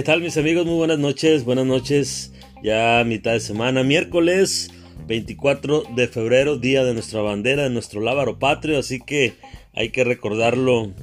[0.00, 0.64] ¿Qué tal mis amigos?
[0.64, 2.32] Muy buenas noches, buenas noches,
[2.62, 4.70] ya mitad de semana, miércoles
[5.06, 9.34] 24 de febrero, día de nuestra bandera, de nuestro lábaro patrio, así que
[9.74, 10.94] hay que recordarlo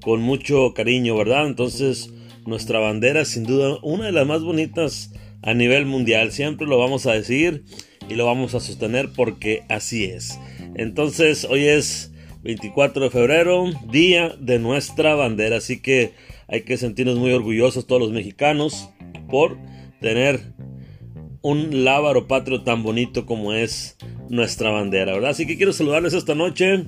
[0.00, 1.48] con mucho cariño, ¿verdad?
[1.48, 2.12] Entonces,
[2.46, 7.06] nuestra bandera sin duda una de las más bonitas a nivel mundial, siempre lo vamos
[7.06, 7.64] a decir
[8.08, 10.38] y lo vamos a sostener porque así es.
[10.76, 12.12] Entonces, hoy es
[12.44, 16.12] 24 de febrero, día de nuestra bandera, así que
[16.48, 18.88] hay que sentirnos muy orgullosos todos los mexicanos
[19.28, 19.58] por
[20.00, 20.40] tener
[21.42, 23.96] un lábaro patrio tan bonito como es
[24.28, 25.30] nuestra bandera, ¿verdad?
[25.30, 26.84] Así que quiero saludarles esta noche.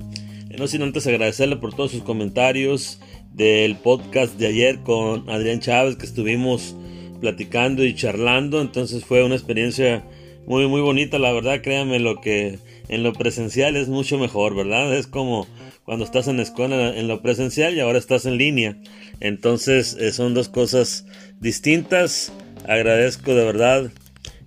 [0.57, 2.99] No sin antes agradecerle por todos sus comentarios
[3.31, 6.75] del podcast de ayer con Adrián Chávez que estuvimos
[7.21, 8.59] platicando y charlando.
[8.59, 10.03] Entonces fue una experiencia
[10.47, 12.57] muy muy bonita, la verdad, créanme lo que
[12.87, 14.93] en lo presencial es mucho mejor, ¿verdad?
[14.97, 15.47] Es como
[15.89, 18.77] cuando estás en la escuela en lo presencial y ahora estás en línea.
[19.21, 21.07] Entonces eh, son dos cosas
[21.39, 22.31] distintas.
[22.67, 23.91] Agradezco de verdad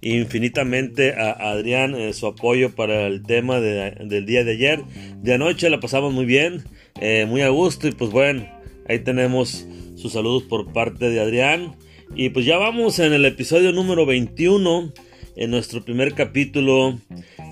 [0.02, 4.84] infinitamente a Adrián eh, su apoyo para el tema del día de ayer.
[5.20, 6.62] De anoche la pasamos muy bien,
[7.00, 8.48] eh, muy a gusto y pues bueno,
[8.88, 9.66] ahí tenemos
[9.96, 11.74] sus saludos por parte de Adrián.
[12.14, 14.92] Y pues ya vamos en el episodio número 21,
[15.34, 17.00] en nuestro primer capítulo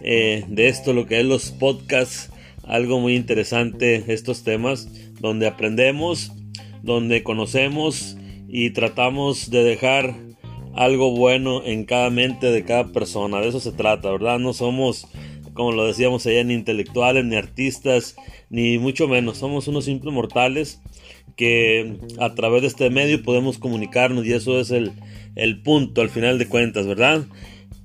[0.01, 2.30] de esto, lo que es los podcasts
[2.71, 4.89] algo muy interesante estos temas,
[5.21, 6.33] donde aprendemos,
[6.83, 8.17] donde conocemos
[8.49, 10.15] y tratamos de dejar
[10.75, 13.41] algo bueno en cada mente de cada persona.
[13.41, 14.39] De eso se trata, ¿verdad?
[14.39, 15.09] No somos,
[15.53, 18.15] como lo decíamos allá, ni intelectuales, ni artistas,
[18.51, 19.39] ni mucho menos.
[19.39, 20.81] Somos unos simples mortales
[21.37, 24.93] que a través de este medio podemos comunicarnos y eso es el,
[25.35, 27.27] el punto al final de cuentas, ¿verdad?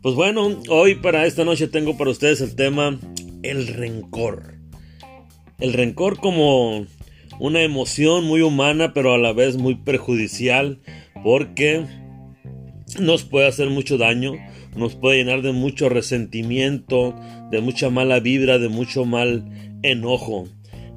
[0.03, 2.99] Pues bueno, hoy para esta noche tengo para ustedes el tema
[3.41, 4.54] el rencor.
[5.59, 6.85] El rencor como
[7.39, 10.79] una emoción muy humana pero a la vez muy perjudicial
[11.23, 11.85] porque
[12.99, 14.33] nos puede hacer mucho daño,
[14.75, 17.15] nos puede llenar de mucho resentimiento,
[17.51, 19.45] de mucha mala vibra, de mucho mal
[19.83, 20.47] enojo.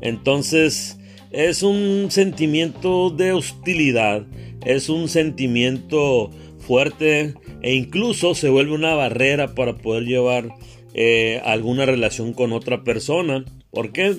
[0.01, 0.99] Entonces
[1.31, 4.27] es un sentimiento de hostilidad,
[4.65, 10.49] es un sentimiento fuerte e incluso se vuelve una barrera para poder llevar
[10.95, 13.45] eh, alguna relación con otra persona.
[13.71, 14.17] ¿Por qué?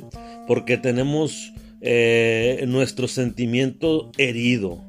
[0.50, 4.84] Porque tenemos eh, nuestro sentimiento herido.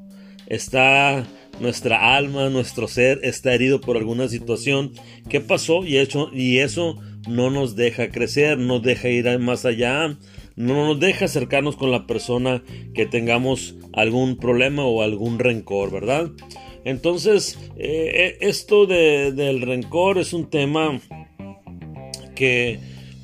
[0.47, 1.27] Está
[1.61, 4.93] nuestra alma, nuestro ser está herido por alguna situación
[5.29, 5.99] que pasó y,
[6.33, 6.97] y eso
[7.29, 10.17] no nos deja crecer, no deja ir más allá,
[10.57, 12.63] no nos deja acercarnos con la persona
[12.95, 16.31] que tengamos algún problema o algún rencor, ¿verdad?
[16.87, 20.99] Entonces, eh, esto del rencor es un tema
[22.35, 22.79] que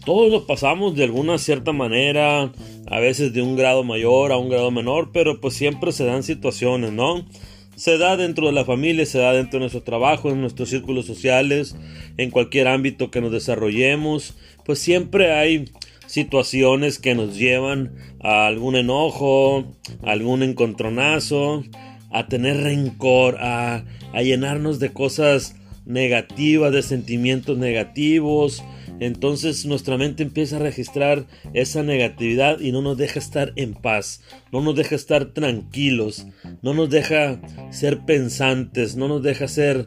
[0.07, 2.53] todos lo pasamos de alguna cierta manera,
[2.87, 6.23] a veces de un grado mayor a un grado menor, pero pues siempre se dan
[6.23, 7.27] situaciones, ¿no?
[7.75, 11.07] Se da dentro de la familia, se da dentro de nuestro trabajo, en nuestros círculos
[11.07, 11.75] sociales,
[12.19, 14.35] en cualquier ámbito que nos desarrollemos,
[14.65, 15.65] pues siempre hay
[16.07, 19.75] situaciones que nos llevan a algún enojo,
[20.05, 21.65] a algún encontronazo,
[22.13, 28.63] a tener rencor, a, a llenarnos de cosas negativas, de sentimientos negativos,
[29.01, 34.23] entonces nuestra mente empieza a registrar esa negatividad y no nos deja estar en paz,
[34.53, 36.27] no nos deja estar tranquilos,
[36.63, 37.41] no nos deja
[37.71, 39.87] ser pensantes, no nos deja ser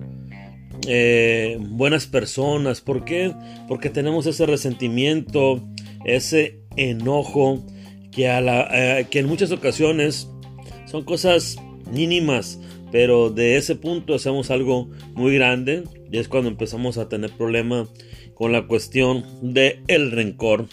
[0.88, 2.82] eh, buenas personas.
[2.82, 3.34] ¿Por qué?
[3.68, 5.68] Porque tenemos ese resentimiento,
[6.06, 7.66] ese enojo
[8.12, 10.30] que, a la, eh, que en muchas ocasiones
[10.86, 11.58] son cosas
[11.92, 12.60] mínimas,
[12.92, 17.90] pero de ese punto hacemos algo muy grande y es cuando empezamos a tener problemas
[18.34, 20.68] con la cuestión de el rencor.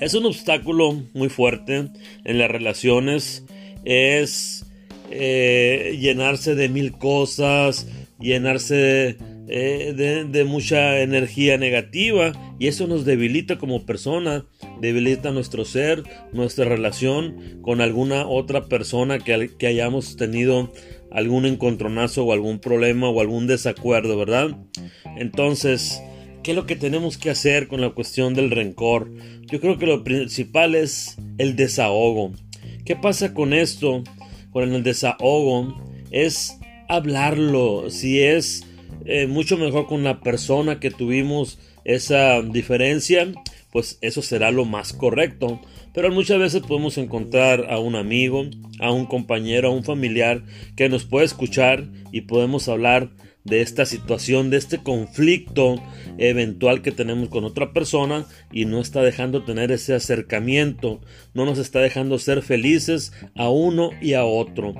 [0.00, 1.88] Es un obstáculo muy fuerte
[2.24, 3.44] en las relaciones.
[3.84, 4.64] Es
[5.10, 7.86] eh, llenarse de mil cosas,
[8.18, 9.18] llenarse
[9.52, 14.46] eh, de, mucha energía negativa y eso nos debilita como persona,
[14.80, 20.72] debilita nuestro ser, nuestra relación con alguna otra persona que, que hayamos tenido
[21.10, 24.56] algún encontronazo o algún problema o algún desacuerdo, ¿verdad?
[25.16, 26.00] Entonces,
[26.42, 29.12] ¿Qué es lo que tenemos que hacer con la cuestión del rencor?
[29.42, 32.32] Yo creo que lo principal es el desahogo.
[32.86, 34.02] ¿Qué pasa con esto?
[34.50, 35.76] Con el desahogo
[36.10, 36.58] es
[36.88, 37.90] hablarlo.
[37.90, 38.64] Si es
[39.04, 43.32] eh, mucho mejor con la persona que tuvimos esa diferencia,
[43.72, 45.60] pues eso será lo más correcto.
[45.92, 48.44] Pero muchas veces podemos encontrar a un amigo,
[48.78, 50.42] a un compañero, a un familiar
[50.76, 53.10] que nos puede escuchar y podemos hablar
[53.44, 55.82] de esta situación, de este conflicto
[56.18, 61.00] eventual que tenemos con otra persona y no está dejando tener ese acercamiento,
[61.34, 64.74] no nos está dejando ser felices a uno y a otro.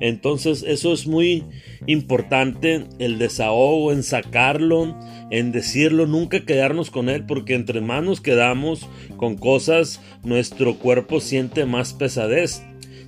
[0.00, 1.44] Entonces eso es muy
[1.86, 4.98] importante, el desahogo, en sacarlo,
[5.30, 8.86] en decirlo, nunca quedarnos con él, porque entre manos quedamos
[9.16, 12.62] con cosas, nuestro cuerpo siente más pesadez.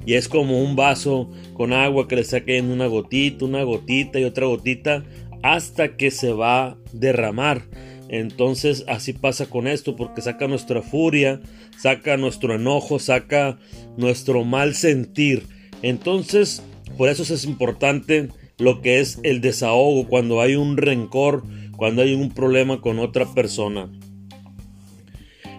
[0.09, 4.25] Y es como un vaso con agua que le saquen una gotita, una gotita y
[4.25, 5.05] otra gotita
[5.43, 7.69] hasta que se va a derramar.
[8.09, 11.43] Entonces así pasa con esto porque saca nuestra furia,
[11.77, 13.59] saca nuestro enojo, saca
[13.99, 15.47] nuestro mal sentir.
[15.83, 16.63] Entonces
[16.97, 21.45] por eso es importante lo que es el desahogo cuando hay un rencor,
[21.77, 23.91] cuando hay un problema con otra persona.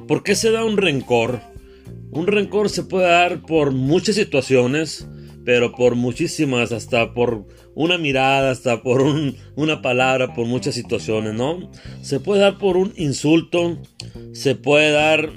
[0.07, 1.39] ¿Por qué se da un rencor?
[2.11, 5.07] Un rencor se puede dar por muchas situaciones,
[5.45, 7.45] pero por muchísimas, hasta por
[7.75, 9.01] una mirada, hasta por
[9.55, 11.71] una palabra, por muchas situaciones, ¿no?
[12.01, 13.77] Se puede dar por un insulto,
[14.33, 15.29] se puede dar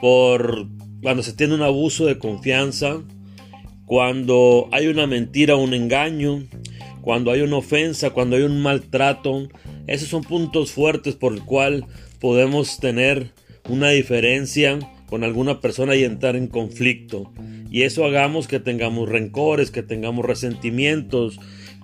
[0.00, 0.66] por
[1.02, 3.00] cuando se tiene un abuso de confianza,
[3.86, 6.44] cuando hay una mentira, un engaño,
[7.00, 9.48] cuando hay una ofensa, cuando hay un maltrato.
[9.86, 11.86] Esos son puntos fuertes por el cual
[12.20, 13.32] podemos tener
[13.68, 17.32] una diferencia con alguna persona y entrar en conflicto.
[17.70, 21.38] Y eso hagamos que tengamos rencores, que tengamos resentimientos,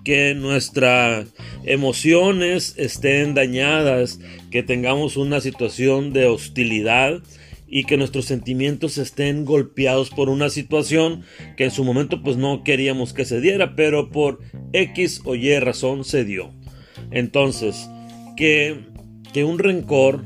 [0.04, 1.26] que nuestras
[1.64, 7.22] emociones estén dañadas, que tengamos una situación de hostilidad
[7.66, 11.22] y que nuestros sentimientos estén golpeados por una situación
[11.56, 14.40] que en su momento pues no queríamos que se diera, pero por
[14.72, 16.52] X o Y razón se dio.
[17.10, 17.88] Entonces,
[18.36, 18.84] que,
[19.32, 20.24] que un rencor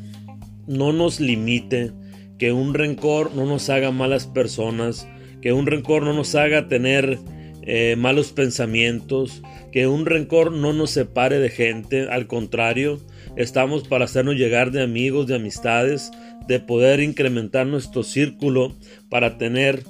[0.66, 1.92] no nos limite,
[2.38, 5.08] que un rencor no nos haga malas personas,
[5.42, 7.18] que un rencor no nos haga tener
[7.62, 9.42] eh, malos pensamientos,
[9.72, 13.00] que un rencor no nos separe de gente, al contrario,
[13.36, 16.10] estamos para hacernos llegar de amigos, de amistades,
[16.46, 18.74] de poder incrementar nuestro círculo
[19.10, 19.84] para tener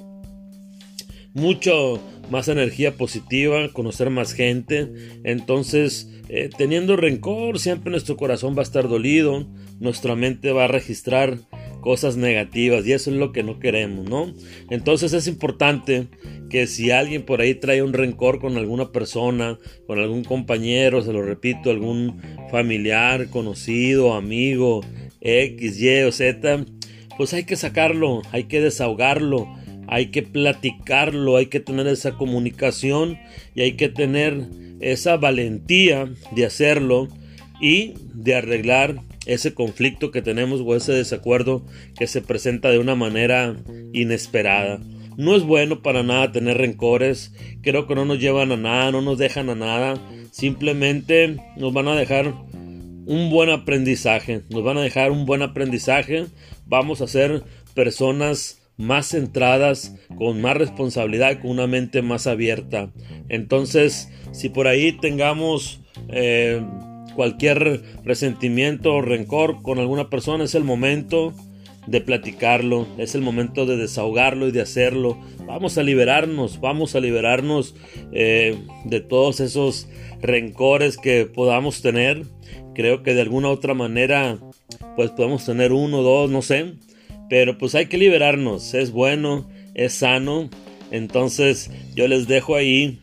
[1.33, 4.91] mucho más energía positiva, conocer más gente.
[5.23, 9.47] Entonces, eh, teniendo rencor, siempre nuestro corazón va a estar dolido,
[9.79, 11.39] nuestra mente va a registrar
[11.81, 14.33] cosas negativas y eso es lo que no queremos, ¿no?
[14.69, 16.07] Entonces es importante
[16.49, 21.13] que si alguien por ahí trae un rencor con alguna persona, con algún compañero, se
[21.13, 22.21] lo repito, algún
[22.51, 24.81] familiar, conocido, amigo,
[25.21, 26.65] X, Y o Z,
[27.17, 29.47] pues hay que sacarlo, hay que desahogarlo,
[29.87, 33.17] hay que platicarlo, hay que tener esa comunicación
[33.55, 34.47] y hay que tener
[34.79, 37.07] esa valentía de hacerlo
[37.61, 41.63] y de arreglar ese conflicto que tenemos o ese desacuerdo
[41.97, 43.55] que se presenta de una manera
[43.93, 44.79] inesperada.
[45.17, 49.01] No es bueno para nada tener rencores, creo que no nos llevan a nada, no
[49.01, 49.95] nos dejan a nada,
[50.31, 52.33] simplemente nos van a dejar
[53.05, 56.25] un buen aprendizaje, nos van a dejar un buen aprendizaje,
[56.65, 57.43] vamos a ser
[57.75, 62.91] personas más centradas, con más responsabilidad, con una mente más abierta.
[63.27, 66.61] Entonces, si por ahí tengamos eh,
[67.19, 71.33] cualquier resentimiento o rencor con alguna persona, es el momento
[71.85, 75.19] de platicarlo, es el momento de desahogarlo y de hacerlo.
[75.45, 77.75] Vamos a liberarnos, vamos a liberarnos
[78.13, 79.89] eh, de todos esos
[80.21, 82.23] rencores que podamos tener.
[82.73, 84.39] Creo que de alguna otra manera
[84.95, 86.75] pues podemos tener uno, dos, no sé,
[87.29, 90.49] pero pues hay que liberarnos, es bueno, es sano,
[90.89, 93.01] entonces yo les dejo ahí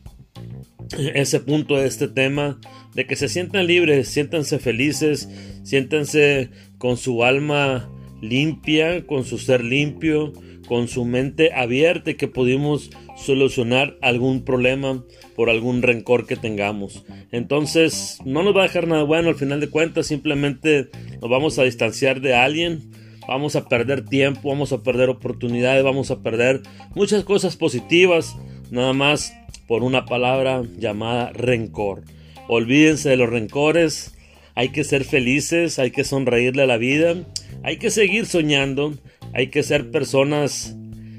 [0.96, 2.58] ese punto de este tema
[2.96, 5.28] de que se sientan libres, siéntanse felices,
[5.62, 6.48] siéntanse
[6.78, 7.90] con su alma
[8.22, 10.32] limpia, con su ser limpio,
[10.66, 15.04] con su mente abierta y que pudimos solucionar algún problema
[15.36, 17.04] por algún rencor que tengamos.
[17.32, 20.88] Entonces, no nos va a dejar nada bueno al final de cuentas, simplemente
[21.20, 22.90] nos vamos a distanciar de alguien,
[23.28, 26.62] vamos a perder tiempo, vamos a perder oportunidades, vamos a perder
[26.94, 28.34] muchas cosas positivas,
[28.70, 29.34] nada más
[29.68, 32.04] por una palabra llamada rencor.
[32.48, 34.14] Olvídense de los rencores,
[34.54, 37.14] hay que ser felices, hay que sonreírle a la vida,
[37.62, 38.94] hay que seguir soñando,
[39.34, 40.76] hay que ser personas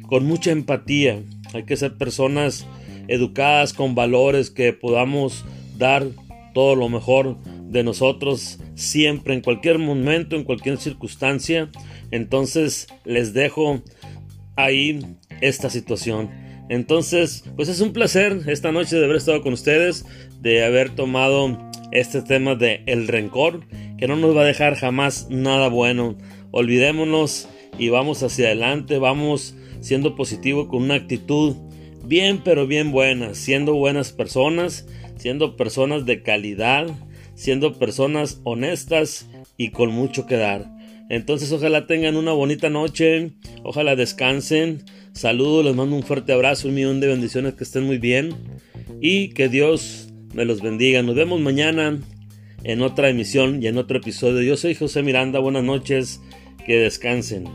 [0.08, 1.22] con mucha empatía,
[1.54, 2.66] hay que ser personas
[3.08, 5.46] educadas con valores que podamos
[5.78, 6.08] dar
[6.54, 11.70] todo lo mejor de nosotros siempre, en cualquier momento, en cualquier circunstancia.
[12.12, 13.82] Entonces les dejo
[14.56, 15.00] ahí
[15.42, 16.47] esta situación.
[16.70, 20.06] Entonces, pues es un placer esta noche de haber estado con ustedes,
[20.42, 21.58] de haber tomado
[21.92, 23.66] este tema de el rencor,
[23.98, 26.18] que no nos va a dejar jamás nada bueno.
[26.52, 27.48] Olvidémonos
[27.78, 31.56] y vamos hacia adelante, vamos siendo positivo con una actitud
[32.04, 36.88] bien pero bien buena, siendo buenas personas, siendo personas de calidad,
[37.36, 40.72] siendo personas honestas y con mucho que dar.
[41.10, 43.32] Entonces ojalá tengan una bonita noche,
[43.64, 44.84] ojalá descansen.
[45.18, 48.36] Saludos, les mando un fuerte abrazo, un millón de bendiciones, que estén muy bien
[49.02, 51.02] y que Dios me los bendiga.
[51.02, 52.00] Nos vemos mañana
[52.64, 54.44] en otra emisión y en otro episodio.
[54.44, 56.22] Yo soy José Miranda, buenas noches,
[56.68, 57.46] que descansen.